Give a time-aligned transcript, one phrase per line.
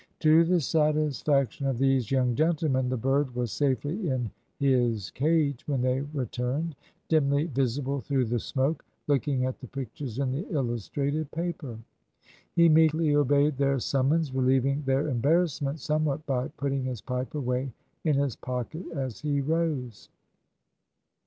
[0.21, 5.83] To the satisfaction of these young gentlemen, the bird was safely in his cage when
[5.83, 6.75] they returned,
[7.07, 11.77] dimly visible through the smoke, looking at the pictures in the illustrated paper.
[12.55, 17.71] He meekly obeyed their summons, relieving their embarrassment somewhat by putting his pipe away
[18.03, 20.09] in his pocket as he rose.